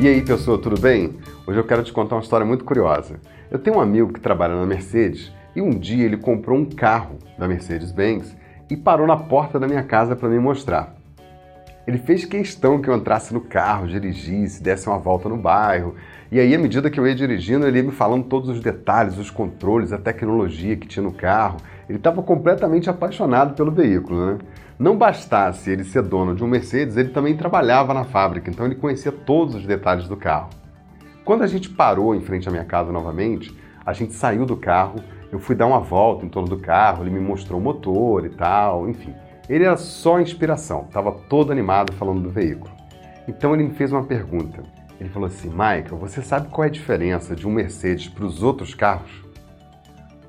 E 0.00 0.08
aí, 0.08 0.22
pessoa, 0.22 0.56
tudo 0.56 0.80
bem? 0.80 1.18
Hoje 1.46 1.58
eu 1.58 1.64
quero 1.64 1.84
te 1.84 1.92
contar 1.92 2.14
uma 2.16 2.22
história 2.22 2.46
muito 2.46 2.64
curiosa. 2.64 3.20
Eu 3.50 3.58
tenho 3.58 3.76
um 3.76 3.80
amigo 3.80 4.10
que 4.10 4.20
trabalha 4.20 4.54
na 4.54 4.64
Mercedes 4.64 5.30
e 5.54 5.60
um 5.60 5.70
dia 5.70 6.04
ele 6.04 6.16
comprou 6.16 6.58
um 6.58 6.64
carro 6.64 7.18
da 7.38 7.48
Mercedes-Benz 7.48 8.36
e 8.70 8.76
parou 8.76 9.06
na 9.06 9.16
porta 9.16 9.58
da 9.58 9.66
minha 9.66 9.82
casa 9.82 10.14
para 10.14 10.28
me 10.28 10.38
mostrar. 10.38 10.94
Ele 11.86 11.98
fez 11.98 12.24
questão 12.24 12.80
que 12.80 12.88
eu 12.88 12.94
entrasse 12.94 13.34
no 13.34 13.40
carro, 13.40 13.88
dirigisse, 13.88 14.62
desse 14.62 14.86
uma 14.86 14.98
volta 14.98 15.28
no 15.28 15.36
bairro. 15.36 15.96
E 16.30 16.38
aí, 16.38 16.54
à 16.54 16.58
medida 16.58 16.90
que 16.90 17.00
eu 17.00 17.06
ia 17.06 17.14
dirigindo, 17.14 17.66
ele 17.66 17.78
ia 17.78 17.82
me 17.82 17.90
falando 17.90 18.24
todos 18.24 18.48
os 18.48 18.60
detalhes, 18.60 19.18
os 19.18 19.30
controles, 19.30 19.92
a 19.92 19.98
tecnologia 19.98 20.76
que 20.76 20.86
tinha 20.86 21.02
no 21.02 21.10
carro. 21.10 21.56
Ele 21.88 21.98
estava 21.98 22.22
completamente 22.22 22.88
apaixonado 22.88 23.54
pelo 23.54 23.72
veículo, 23.72 24.24
né? 24.24 24.38
Não 24.78 24.96
bastasse 24.96 25.70
ele 25.70 25.82
ser 25.82 26.02
dono 26.02 26.34
de 26.34 26.44
um 26.44 26.46
Mercedes, 26.46 26.96
ele 26.96 27.08
também 27.08 27.36
trabalhava 27.36 27.92
na 27.92 28.04
fábrica, 28.04 28.50
então 28.50 28.66
ele 28.66 28.76
conhecia 28.76 29.10
todos 29.10 29.56
os 29.56 29.66
detalhes 29.66 30.06
do 30.06 30.16
carro. 30.16 30.50
Quando 31.24 31.42
a 31.42 31.46
gente 31.46 31.68
parou 31.68 32.14
em 32.14 32.20
frente 32.20 32.48
à 32.48 32.52
minha 32.52 32.64
casa 32.64 32.92
novamente, 32.92 33.54
a 33.84 33.92
gente 33.92 34.14
saiu 34.14 34.46
do 34.46 34.56
carro 34.56 35.00
eu 35.32 35.38
fui 35.38 35.54
dar 35.54 35.66
uma 35.66 35.80
volta 35.80 36.24
em 36.24 36.28
torno 36.28 36.48
do 36.48 36.58
carro, 36.58 37.02
ele 37.02 37.10
me 37.10 37.20
mostrou 37.20 37.60
o 37.60 37.62
motor 37.62 38.24
e 38.26 38.30
tal, 38.30 38.88
enfim. 38.88 39.14
Ele 39.48 39.64
era 39.64 39.76
só 39.76 40.20
inspiração, 40.20 40.82
estava 40.82 41.12
todo 41.12 41.50
animado 41.52 41.92
falando 41.94 42.20
do 42.20 42.30
veículo. 42.30 42.70
Então 43.26 43.54
ele 43.54 43.64
me 43.64 43.74
fez 43.74 43.92
uma 43.92 44.04
pergunta. 44.04 44.62
Ele 45.00 45.08
falou 45.08 45.26
assim: 45.26 45.48
Michael, 45.48 45.96
você 45.98 46.22
sabe 46.22 46.48
qual 46.48 46.64
é 46.64 46.68
a 46.68 46.70
diferença 46.70 47.34
de 47.34 47.46
um 47.46 47.50
Mercedes 47.50 48.08
para 48.08 48.24
os 48.24 48.42
outros 48.42 48.74
carros? 48.74 49.10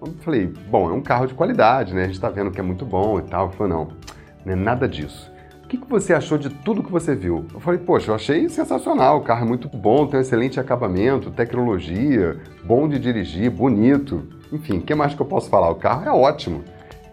Eu 0.01 0.13
falei: 0.21 0.47
Bom, 0.69 0.89
é 0.89 0.93
um 0.93 1.01
carro 1.01 1.27
de 1.27 1.33
qualidade, 1.33 1.93
né? 1.93 2.03
A 2.03 2.05
gente 2.05 2.15
está 2.15 2.29
vendo 2.29 2.51
que 2.51 2.59
é 2.59 2.63
muito 2.63 2.85
bom 2.85 3.19
e 3.19 3.23
tal. 3.23 3.47
Ele 3.47 3.55
falou: 3.57 3.73
Não, 3.73 3.87
não 4.45 4.53
é 4.53 4.55
nada 4.55 4.87
disso 4.87 5.31
que, 5.71 5.77
que 5.77 5.87
você 5.89 6.13
achou 6.13 6.37
de 6.37 6.49
tudo 6.49 6.83
que 6.83 6.91
você 6.91 7.15
viu? 7.15 7.45
Eu 7.53 7.61
falei, 7.61 7.79
poxa, 7.79 8.11
eu 8.11 8.15
achei 8.15 8.49
sensacional, 8.49 9.19
o 9.19 9.21
carro 9.21 9.45
é 9.45 9.47
muito 9.47 9.69
bom, 9.69 10.05
tem 10.05 10.19
um 10.19 10.21
excelente 10.21 10.59
acabamento, 10.59 11.31
tecnologia, 11.31 12.37
bom 12.61 12.89
de 12.89 12.99
dirigir, 12.99 13.49
bonito. 13.49 14.27
Enfim, 14.51 14.79
o 14.79 14.81
que 14.81 14.93
mais 14.93 15.13
que 15.13 15.21
eu 15.21 15.25
posso 15.25 15.49
falar? 15.49 15.69
O 15.69 15.75
carro 15.75 16.05
é 16.05 16.11
ótimo. 16.11 16.63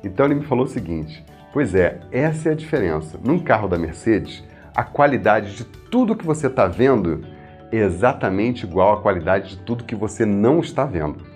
Então 0.02 0.26
ele 0.26 0.36
me 0.36 0.44
falou 0.44 0.64
o 0.64 0.68
seguinte: 0.68 1.24
pois 1.52 1.74
é, 1.74 2.00
essa 2.10 2.48
é 2.48 2.52
a 2.52 2.56
diferença. 2.56 3.18
Num 3.22 3.38
carro 3.38 3.68
da 3.68 3.78
Mercedes, 3.78 4.42
a 4.74 4.82
qualidade 4.82 5.56
de 5.56 5.64
tudo 5.64 6.16
que 6.16 6.26
você 6.26 6.46
está 6.46 6.66
vendo 6.66 7.24
é 7.70 7.76
exatamente 7.76 8.64
igual 8.64 8.94
à 8.94 9.02
qualidade 9.02 9.50
de 9.50 9.58
tudo 9.58 9.84
que 9.84 9.94
você 9.94 10.24
não 10.24 10.60
está 10.60 10.84
vendo. 10.84 11.26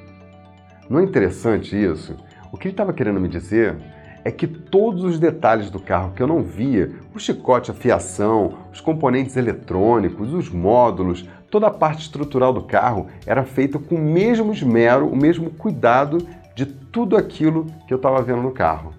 Não 0.89 1.01
é 1.01 1.03
interessante 1.03 1.77
isso? 1.77 2.17
O 2.51 2.57
que 2.57 2.69
ele 2.69 2.73
estava 2.73 2.93
querendo 2.93 3.21
me 3.21 3.29
dizer 3.29 3.77
é 4.25 4.31
que 4.31 4.47
todos 4.47 5.03
os 5.05 5.19
detalhes 5.19 5.71
do 5.71 5.81
carro 5.81 6.13
que 6.15 6.23
eu 6.23 6.27
não 6.27 6.43
via, 6.43 6.93
o 7.15 7.19
chicote, 7.19 7.71
a 7.71 7.75
fiação, 7.75 8.59
os 8.73 8.81
componentes 8.81 9.37
eletrônicos, 9.37 10.33
os 10.33 10.49
módulos, 10.49 11.29
toda 11.53 11.67
a 11.67 11.71
parte 11.71 12.01
estrutural 12.01 12.51
do 12.51 12.63
carro 12.63 13.09
era 13.27 13.45
feita 13.45 13.79
com 13.79 13.95
o 13.95 13.99
mesmo 13.99 14.55
esmero, 14.55 15.07
o 15.07 15.15
mesmo 15.15 15.51
cuidado 15.51 16.27
de 16.55 16.65
tudo 16.65 17.15
aquilo 17.15 17.67
que 17.87 17.93
eu 17.93 17.99
estava 17.99 18.23
vendo 18.23 18.41
no 18.41 18.53
carro. 18.53 18.95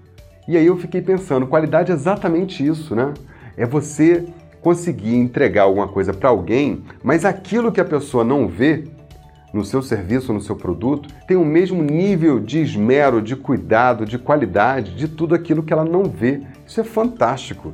E 0.48 0.56
aí 0.56 0.68
eu 0.68 0.78
fiquei 0.78 1.02
pensando, 1.02 1.48
qualidade 1.48 1.92
é 1.92 1.96
exatamente 1.96 2.66
isso, 2.66 2.96
né? 2.96 3.12
É 3.58 3.66
você 3.66 4.28
conseguir 4.62 5.16
entregar 5.16 5.64
alguma 5.64 5.88
coisa 5.88 6.14
para 6.14 6.30
alguém, 6.30 6.84
mas 7.04 7.26
aquilo 7.26 7.72
que 7.72 7.82
a 7.82 7.86
pessoa 7.86 8.24
não 8.24 8.48
vê, 8.48 8.84
no 9.52 9.66
seu 9.66 9.82
serviço, 9.82 10.32
no 10.32 10.42
seu 10.42 10.56
produto, 10.56 11.10
tem 11.28 11.38
o 11.38 11.46
mesmo 11.46 11.82
nível 11.82 12.40
de 12.40 12.60
esmero, 12.60 13.22
de 13.22 13.36
cuidado, 13.36 14.06
de 14.06 14.20
qualidade, 14.20 14.96
de 14.96 15.08
tudo 15.08 15.34
aquilo 15.34 15.64
que 15.64 15.74
ela 15.74 15.86
não 15.86 16.04
vê. 16.04 16.42
Isso 16.68 16.80
é 16.80 16.84
fantástico. 16.84 17.74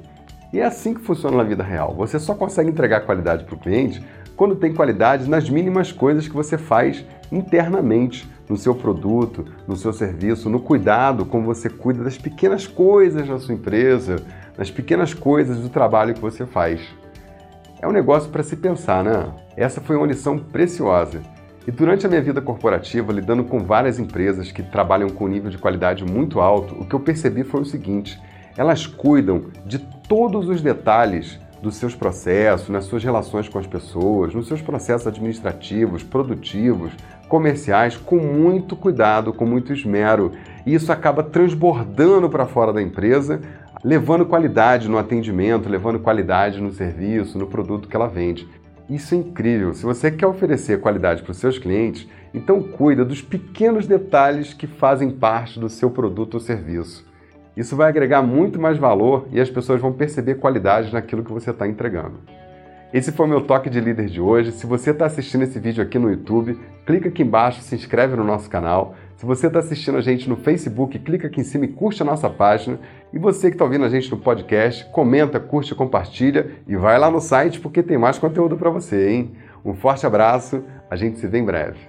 E 0.52 0.60
é 0.60 0.66
assim 0.66 0.94
que 0.94 1.02
funciona 1.02 1.38
na 1.38 1.44
vida 1.44 1.64
real. 1.64 1.94
Você 1.96 2.20
só 2.20 2.34
consegue 2.34 2.70
entregar 2.70 3.02
qualidade 3.02 3.44
para 3.46 3.56
o 3.56 3.60
cliente 3.60 4.04
quando 4.40 4.56
tem 4.56 4.74
qualidade 4.74 5.30
nas 5.30 5.50
mínimas 5.50 5.92
coisas 5.92 6.26
que 6.26 6.34
você 6.34 6.58
faz 6.58 7.04
internamente 7.30 8.26
no 8.48 8.56
seu 8.56 8.74
produto, 8.74 9.44
no 9.68 9.76
seu 9.76 9.92
serviço, 9.92 10.50
no 10.50 10.62
cuidado 10.62 11.26
como 11.26 11.44
você 11.44 11.70
cuida 11.70 12.06
das 12.06 12.18
pequenas 12.18 12.66
coisas 12.66 13.28
da 13.28 13.38
sua 13.38 13.54
empresa, 13.54 14.16
nas 14.58 14.72
pequenas 14.72 15.14
coisas 15.14 15.58
do 15.58 15.68
trabalho 15.68 16.14
que 16.14 16.22
você 16.22 16.46
faz. 16.46 16.80
É 17.82 17.88
um 17.88 17.92
negócio 17.92 18.32
para 18.32 18.42
se 18.42 18.56
pensar, 18.56 19.04
né? 19.04 19.30
Essa 19.58 19.82
foi 19.82 19.98
uma 19.98 20.08
lição 20.08 20.40
preciosa. 20.40 21.20
E 21.68 21.72
durante 21.72 22.06
a 22.06 22.10
minha 22.10 22.22
vida 22.22 22.40
corporativa, 22.40 23.12
lidando 23.12 23.44
com 23.44 23.60
várias 23.60 24.00
empresas 24.00 24.54
que 24.54 24.64
trabalham 24.64 25.10
com 25.10 25.26
um 25.26 25.28
nível 25.28 25.52
de 25.52 25.58
qualidade 25.58 26.06
muito 26.06 26.40
alto, 26.40 26.76
o 26.76 26.86
que 26.86 26.96
eu 26.96 27.02
percebi 27.02 27.44
foi 27.44 27.60
o 27.60 27.66
seguinte: 27.66 28.18
elas 28.56 28.88
cuidam 28.88 29.48
de 29.66 29.80
todos 30.08 30.48
os 30.48 30.62
detalhes 30.62 31.38
dos 31.62 31.76
seus 31.76 31.96
processos, 31.96 32.70
nas 32.70 32.86
suas 32.86 33.04
relações 33.04 33.50
com 33.50 33.60
as 33.60 33.68
pessoas, 33.68 34.34
nos 34.34 34.48
seus 34.48 34.62
processos 34.62 35.08
administrativos, 35.08 36.04
produtivos, 36.04 36.92
comerciais, 37.28 37.96
com 37.98 38.18
muito 38.18 38.76
cuidado, 38.76 39.34
com 39.34 39.46
muito 39.46 39.74
esmero. 39.74 40.32
E 40.66 40.74
isso 40.74 40.92
acaba 40.92 41.24
transbordando 41.24 42.30
para 42.30 42.46
fora 42.46 42.74
da 42.74 42.82
empresa, 42.82 43.42
levando 43.84 44.26
qualidade 44.26 44.90
no 44.90 44.98
atendimento, 44.98 45.70
levando 45.70 46.00
qualidade 46.00 46.62
no 46.62 46.72
serviço, 46.72 47.38
no 47.38 47.48
produto 47.48 47.88
que 47.88 47.96
ela 47.96 48.08
vende. 48.08 48.48
Isso 48.90 49.14
é 49.14 49.18
incrível. 49.18 49.74
Se 49.74 49.84
você 49.84 50.10
quer 50.10 50.26
oferecer 50.26 50.82
qualidade 50.82 51.22
para 51.22 51.32
os 51.32 51.38
seus 51.38 51.60
clientes, 51.60 52.08
então 52.34 52.62
cuida 52.64 53.06
dos 53.06 53.22
pequenos 53.22 53.86
detalhes 53.86 54.54
que 54.54 54.66
fazem 54.66 55.12
parte 55.12 55.60
do 55.60 55.70
seu 55.70 55.92
produto 55.92 56.36
ou 56.36 56.40
serviço. 56.40 57.09
Isso 57.60 57.76
vai 57.76 57.90
agregar 57.90 58.22
muito 58.22 58.58
mais 58.58 58.78
valor 58.78 59.28
e 59.34 59.42
as 59.42 59.50
pessoas 59.50 59.82
vão 59.82 59.92
perceber 59.92 60.36
qualidade 60.36 60.94
naquilo 60.94 61.26
que 61.26 61.34
você 61.34 61.52
está 61.52 61.68
entregando. 61.68 62.20
Esse 62.94 63.12
foi 63.12 63.26
o 63.26 63.30
meu 63.30 63.42
toque 63.42 63.70
de 63.70 63.82
líder 63.82 64.06
de 64.06 64.22
hoje. 64.22 64.54
Se 64.54 64.66
você 64.66 64.92
está 64.92 65.06
assistindo 65.06 65.42
esse 65.42 65.60
vídeo 65.60 65.84
aqui 65.84 66.00
no 66.00 66.10
YouTube, 66.10 66.58
clica 66.86 67.10
aqui 67.10 67.22
embaixo, 67.22 67.60
se 67.60 67.76
inscreve 67.76 68.16
no 68.16 68.24
nosso 68.24 68.50
canal. 68.50 68.96
Se 69.18 69.26
você 69.26 69.48
está 69.48 69.60
assistindo 69.60 69.98
a 69.98 70.02
gente 70.02 70.30
no 70.30 70.38
Facebook, 70.38 70.98
clica 71.00 71.28
aqui 71.28 71.42
em 71.42 71.44
cima 71.44 71.66
e 71.66 71.68
curte 71.68 72.02
a 72.02 72.06
nossa 72.06 72.30
página. 72.30 72.80
E 73.12 73.20
você 73.20 73.50
que 73.50 73.56
está 73.56 73.66
ouvindo 73.66 73.84
a 73.84 73.90
gente 73.90 74.10
no 74.10 74.18
podcast, 74.18 74.90
comenta, 74.94 75.38
curte, 75.38 75.76
compartilha 75.76 76.52
e 76.66 76.78
vai 76.78 76.98
lá 76.98 77.12
no 77.12 77.20
site 77.20 77.60
porque 77.60 77.84
tem 77.84 77.98
mais 77.98 78.18
conteúdo 78.18 78.56
para 78.56 78.70
você, 78.70 79.10
hein? 79.10 79.34
Um 79.66 79.74
forte 79.74 80.08
abraço, 80.08 80.64
A 80.90 80.96
gente 80.96 81.20
se 81.20 81.28
vê 81.28 81.40
em 81.40 81.46
breve. 81.46 81.89